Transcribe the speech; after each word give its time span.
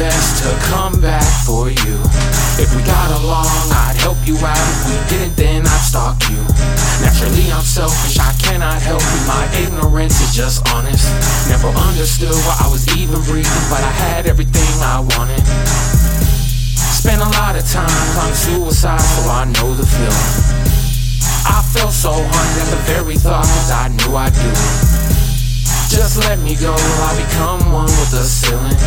best 0.00 0.40
to 0.40 0.48
come 0.72 0.96
back 1.04 1.28
for 1.44 1.68
you. 1.68 1.96
If 2.56 2.72
we 2.72 2.80
got 2.88 3.12
along, 3.20 3.52
I'd 3.68 4.00
help 4.00 4.16
you 4.24 4.32
out. 4.40 4.56
If 4.56 4.80
we 4.88 4.96
didn't, 5.12 5.36
then 5.36 5.60
I'd 5.68 5.84
stalk 5.84 6.16
you. 6.32 6.40
Naturally, 7.04 7.52
I'm 7.52 7.60
selfish, 7.60 8.16
I 8.16 8.32
cannot 8.40 8.80
help 8.80 9.04
it. 9.04 9.22
My 9.28 9.44
ignorance 9.60 10.16
is 10.24 10.32
just 10.32 10.64
honest. 10.72 11.04
Never 11.52 11.68
understood 11.76 12.32
why 12.48 12.56
I 12.64 12.68
was 12.72 12.88
even 12.96 13.20
breathing, 13.28 13.66
but 13.68 13.84
I 13.84 13.92
had 13.92 14.24
everything 14.24 14.72
I 14.80 15.04
wanted. 15.04 15.44
Spent 16.96 17.20
a 17.20 17.28
lot 17.36 17.60
of 17.60 17.64
time 17.68 18.08
on 18.24 18.32
suicide, 18.32 19.04
so 19.04 19.28
I 19.28 19.44
know 19.52 19.76
the 19.76 19.84
feeling. 19.84 20.32
I 21.44 21.60
felt 21.76 21.92
so 21.92 22.16
haunted 22.16 22.62
at 22.64 22.70
the 22.72 22.80
very 22.88 23.16
thought, 23.20 23.44
cause 23.44 23.70
I 23.70 23.92
knew 23.92 24.16
I'd 24.16 24.32
do. 24.32 24.50
Just 25.92 26.16
let 26.24 26.38
me 26.38 26.56
go, 26.56 26.72
I 26.72 27.10
become 27.20 27.72
one 27.72 27.90
with 28.00 28.12
the 28.12 28.24
ceiling. 28.24 28.79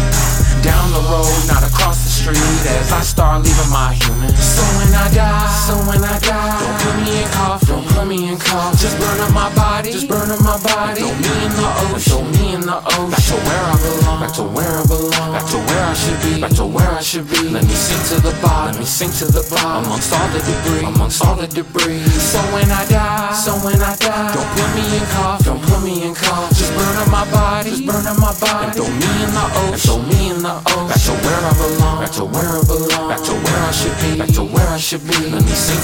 So 5.63 5.79
when 5.87 6.03
I 6.03 6.19
die, 6.19 6.59
don't 6.59 6.75
put 6.83 6.95
me 6.99 7.23
in 7.23 7.29
coffin, 7.31 7.67
don't 7.71 7.87
put 7.87 8.05
me 8.07 8.17
in 8.27 8.37
coffin. 8.37 8.75
Just 8.83 8.99
burn 8.99 9.19
up 9.23 9.31
my 9.31 9.47
body, 9.55 9.91
just 9.91 10.07
burn 10.09 10.27
up 10.27 10.41
my 10.43 10.59
body. 10.59 10.99
Throw 10.99 11.15
me 11.15 11.33
in 11.47 11.51
the 11.55 11.67
ocean, 11.87 12.03
throw 12.03 12.23
me 12.35 12.45
in 12.55 12.61
the 12.67 12.77
ocean. 12.99 13.11
Back 13.15 13.23
to 13.31 13.37
where 13.47 13.63
I 13.63 13.75
belong, 13.79 14.19
back 14.19 14.33
to 14.35 14.43
where 14.43 14.73
I 14.75 14.83
belong, 14.83 15.29
back 15.31 15.47
to 15.55 15.59
where 15.63 15.85
I 15.87 15.95
should 15.95 16.19
be, 16.19 16.41
back 16.43 16.53
to 16.59 16.65
where 16.67 16.91
I 16.91 17.01
should 17.01 17.27
be. 17.31 17.47
Let 17.47 17.63
me 17.63 17.75
sink 17.75 18.03
to 18.11 18.17
the 18.19 18.35
bottom, 18.43 18.75
let 18.75 18.79
me 18.79 18.85
sink 18.85 19.15
to 19.23 19.25
the 19.31 19.43
bottom, 19.47 19.87
amongst 19.87 20.11
all 20.11 20.27
the 20.35 20.41
debris, 20.43 20.83
amongst 20.83 21.23
all 21.23 21.35
the 21.39 21.47
debris. 21.47 22.03
So 22.19 22.39
when 22.51 22.67
I 22.67 22.83
die, 22.91 23.31
so 23.31 23.55
when 23.63 23.79
I 23.79 23.95
die, 23.95 24.35
don't 24.35 24.49
put 24.59 24.69
me 24.75 24.83
in 24.99 25.05
coffin, 25.15 25.45
don't 25.47 25.63
put 25.63 25.79
me 25.79 26.03
in 26.03 26.13
coffin. 26.13 26.51
Just 26.59 26.75
burn 26.75 26.95
up 26.99 27.07
my 27.07 27.23
body, 27.31 27.71
just 27.71 27.87
burn 27.87 28.03
up 28.03 28.19
my 28.19 28.35
body. 28.35 28.67
And 28.67 28.75
throw 28.75 28.91
me 28.91 29.11
in 29.23 29.31
the 29.31 29.45
ocean, 29.63 29.71
and 29.71 29.79
throw 29.79 29.99
me 30.11 30.19
in 30.27 30.39
the 30.43 30.55
ocean. 30.75 30.91
Back 30.91 30.99
to 31.07 31.13
where 31.23 31.39
I 31.39 31.53
belong, 31.55 31.97
back 32.03 32.11
to 32.19 32.25
where 32.27 32.51
I 32.51 32.51
belong, 32.51 32.62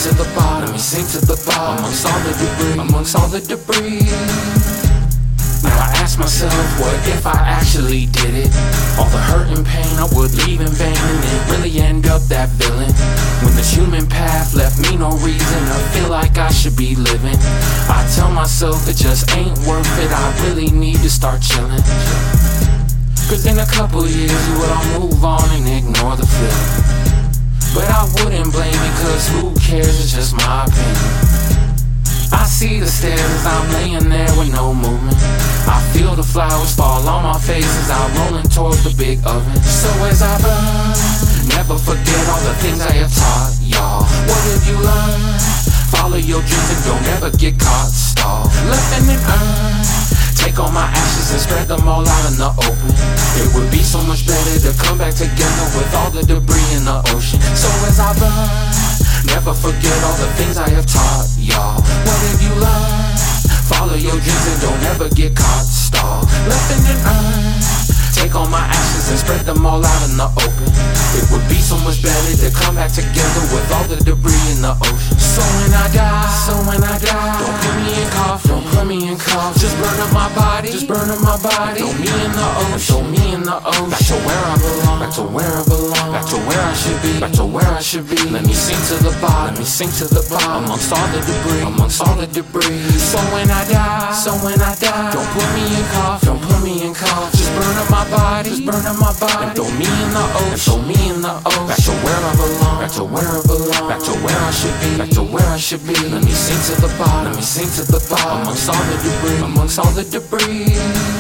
to 0.04 0.16
the 0.16 0.32
bottom, 0.34 0.68
let 0.68 0.72
me 0.72 0.80
sink 0.80 1.12
to 1.12 1.20
the 1.20 1.36
bottom, 1.44 1.84
amongst 1.84 2.08
all 2.08 2.20
the 2.24 2.32
debris, 2.40 2.80
amongst 2.80 3.16
all 3.20 3.28
the 3.28 3.42
debris. 3.44 4.08
Now 5.60 5.76
I 5.76 5.92
ask 6.00 6.18
myself, 6.18 6.56
what 6.80 6.96
if 7.12 7.28
I 7.28 7.36
actually 7.36 8.08
did 8.08 8.48
it? 8.48 8.52
All 8.96 9.12
the 9.12 9.20
hurt 9.20 9.52
and 9.52 9.66
pain 9.66 9.92
I 10.00 10.08
would 10.16 10.32
leave 10.48 10.62
in 10.62 10.72
vain 10.72 10.96
and 10.96 11.20
then 11.20 11.40
really 11.52 11.82
end 11.84 12.08
up 12.08 12.24
that 12.32 12.48
villain. 12.56 12.96
When 13.44 13.52
this 13.60 13.76
human 13.76 14.08
path 14.08 14.56
left 14.56 14.80
me 14.80 14.96
no 14.96 15.12
reason 15.20 15.62
to 15.68 15.76
feel 15.92 16.08
like 16.08 16.38
I 16.38 16.48
should 16.48 16.78
be 16.78 16.96
living. 16.96 17.36
I 17.92 18.08
tell 18.16 18.32
myself 18.32 18.88
it 18.88 18.96
just 18.96 19.28
ain't 19.36 19.58
worth 19.68 19.92
it, 20.00 20.12
I 20.16 20.32
really 20.48 20.72
need 20.72 21.04
to 21.04 21.10
start 21.10 21.42
chilling. 21.42 21.84
Cause 23.28 23.46
in 23.46 23.60
a 23.60 23.68
couple 23.68 24.08
years 24.08 24.44
would 24.56 24.72
all 24.72 24.88
move 24.96 25.24
on 25.26 25.44
and 25.60 25.68
ignore 25.68 26.16
the 26.16 26.26
feeling. 26.26 26.89
But 27.74 27.86
I 27.86 28.04
wouldn't 28.18 28.52
blame 28.52 28.74
you 28.74 28.94
cause 29.04 29.28
who 29.30 29.54
cares, 29.60 30.00
it's 30.02 30.14
just 30.14 30.34
my 30.36 30.66
opinion. 30.66 31.30
I 32.32 32.46
see 32.46 32.80
the 32.80 32.88
stairs 32.88 33.20
as 33.20 33.46
I'm 33.46 33.70
laying 33.74 34.10
there 34.10 34.30
with 34.38 34.52
no 34.52 34.74
movement. 34.74 35.18
I 35.70 35.82
feel 35.94 36.16
the 36.16 36.24
flowers 36.24 36.76
fall 36.76 37.08
on 37.08 37.24
my 37.24 37.38
face 37.40 37.66
as 37.66 37.90
I'm 37.90 38.10
rolling 38.18 38.50
towards 38.50 38.84
the 38.84 38.94
big 38.98 39.20
oven. 39.26 39.62
So 39.64 39.90
as 40.06 40.22
I 40.22 40.34
burn, 40.42 41.50
never 41.50 41.78
forget 41.78 42.22
all 42.30 42.42
the 42.42 42.54
things 42.62 42.82
I 42.82 42.94
have 43.02 43.14
taught 43.14 43.54
y'all. 43.62 44.04
What 44.30 44.42
have 44.50 44.66
you 44.68 44.78
learned? 44.78 45.42
Follow 45.94 46.18
your 46.18 46.42
dreams 46.42 46.70
and 46.74 46.84
don't 46.86 47.06
ever 47.18 47.30
get 47.38 47.60
caught 47.60 47.90
stalled. 47.90 48.48
Left 48.70 48.94
and 48.98 49.10
earn. 49.10 49.99
Take 50.50 50.66
all 50.66 50.72
my 50.72 50.82
ashes 50.82 51.30
and 51.30 51.42
spread 51.42 51.68
them 51.68 51.88
all 51.88 52.02
out 52.02 52.26
in 52.26 52.42
the 52.42 52.50
open. 52.50 52.90
It 53.38 53.54
would 53.54 53.70
be 53.70 53.86
so 53.86 54.02
much 54.10 54.26
better 54.26 54.58
to 54.66 54.74
come 54.82 54.98
back 54.98 55.14
together 55.14 55.66
with 55.78 55.94
all 55.94 56.10
the 56.10 56.26
debris 56.26 56.74
in 56.74 56.90
the 56.90 57.06
ocean. 57.14 57.38
So 57.54 57.70
as 57.86 58.02
I 58.02 58.18
burn, 58.18 59.30
never 59.30 59.54
forget 59.54 59.94
all 60.02 60.18
the 60.18 60.26
things 60.42 60.58
I 60.58 60.74
have 60.74 60.90
taught 60.90 61.30
y'all. 61.38 61.78
What 61.78 62.18
have 62.26 62.42
you 62.42 62.50
learned? 62.58 63.22
Follow 63.70 63.94
your 63.94 64.18
dreams 64.18 64.46
and 64.50 64.60
don't 64.66 64.84
ever 64.90 65.14
get 65.14 65.38
caught 65.38 65.70
stalled. 65.70 66.26
And 66.26 66.82
then 66.82 66.98
earn. 66.98 67.60
Take 68.18 68.34
all 68.34 68.50
my 68.50 68.66
ashes 68.66 69.06
and 69.14 69.20
spread 69.22 69.46
them 69.46 69.64
all 69.64 69.86
out 69.86 70.02
in 70.10 70.18
the 70.18 70.34
open. 70.34 70.70
It 71.14 71.30
would 71.30 71.46
be 71.46 71.62
so 71.62 71.78
much 71.86 72.02
better 72.02 72.34
to 72.42 72.50
come 72.50 72.74
back 72.74 72.90
together 72.90 73.42
with 73.54 73.70
all 73.70 73.86
the 73.86 73.96
debris 74.02 74.09
in 74.60 74.68
the 74.68 74.76
ocean. 74.76 75.16
So 75.16 75.42
when 75.56 75.72
I 75.72 75.88
die, 75.96 76.28
so 76.44 76.54
when 76.68 76.84
I 76.84 77.00
die, 77.00 77.40
don't 77.40 77.56
put 77.64 77.76
me 77.80 77.92
in 77.96 78.10
coffin, 78.12 78.52
don't 78.52 78.66
put 78.76 78.86
me 78.88 78.98
in 79.08 79.18
coffin. 79.18 79.56
Just 79.56 79.76
burn 79.80 80.00
up 80.04 80.12
my 80.12 80.28
body, 80.36 80.72
just 80.72 80.88
burn 80.88 81.08
up 81.08 81.22
my 81.24 81.40
body. 81.40 81.80
Throw 81.80 81.96
me 81.96 82.12
in 82.12 82.32
the 82.36 82.48
ocean, 82.68 82.80
throw 82.84 83.04
me 83.08 83.24
in 83.34 83.44
the 83.48 83.56
ocean. 83.56 83.90
Back 83.90 84.04
to 84.12 84.18
where 84.28 84.44
I 84.44 84.56
belong, 84.60 85.00
back 85.00 85.14
to 85.16 85.24
where 85.32 85.54
I 85.56 85.64
belong, 85.64 86.12
back 86.12 86.28
to 86.28 86.38
where 86.44 86.60
I 86.60 86.74
should 86.76 87.00
be, 87.00 87.20
back 87.20 87.32
to 87.40 87.46
where 87.46 87.72
I 87.72 87.80
should 87.80 88.08
be. 88.10 88.20
Let 88.28 88.44
me 88.44 88.54
sink 88.54 88.82
to 88.92 88.96
the 89.00 89.16
bottom, 89.24 89.56
let 89.56 89.60
me 89.60 89.66
sink 89.66 89.96
to 90.04 90.06
the 90.12 90.24
bottom, 90.28 90.68
amongst 90.68 90.92
all 90.92 91.08
the 91.16 91.22
debris, 91.24 91.64
amongst 91.64 92.02
all 92.04 92.16
the 92.20 92.28
debris. 92.28 92.84
So 93.00 93.20
when 93.32 93.48
I 93.50 93.64
die, 93.64 94.12
so 94.12 94.36
when 94.44 94.60
I 94.60 94.76
die, 94.76 95.14
don't 95.16 95.30
put 95.32 95.48
me 95.56 95.64
in 95.72 95.86
coffin, 95.96 96.28
don't 96.28 96.42
put 96.44 96.60
me 96.64 96.84
in 96.84 96.94
coffin. 96.94 97.29
Body, 98.10 98.50
just 98.50 98.66
burn 98.66 98.86
up 98.86 98.98
my 99.00 99.14
body. 99.20 99.46
And 99.46 99.56
throw 99.56 99.70
me 99.78 99.86
in 99.86 100.10
the 100.14 100.26
ocean, 100.36 100.52
and 100.52 100.62
throw 100.62 100.82
me 100.82 100.98
in 101.10 101.22
the 101.22 101.36
ocean. 101.46 101.68
Back 101.68 101.82
to 101.86 101.94
where 102.04 102.20
I 102.20 102.34
belong, 102.36 102.78
back 102.82 102.92
to 102.98 103.04
where 103.04 103.30
I 103.30 103.42
belong, 103.46 103.86
back 103.90 104.02
to 104.04 104.14
where 104.26 104.40
I 104.40 104.52
should 104.52 104.78
be, 104.82 104.90
back 104.98 105.10
to 105.18 105.24
where 105.24 105.50
I 105.50 105.58
should 105.58 105.84
be. 105.86 105.96
Let 106.10 106.24
me 106.24 106.32
sink 106.32 106.62
to 106.70 106.82
the 106.82 106.92
bottom, 106.98 107.32
let 107.32 107.36
me 107.36 107.42
sink 107.42 107.70
to 107.78 107.84
the 107.86 108.02
bottom, 108.10 108.42
amongst 108.42 108.70
all 108.70 108.84
the 108.90 108.98
debris, 109.04 109.42
amongst 109.46 109.80
all 109.80 109.92
the 109.92 110.04
debris. 110.04 111.19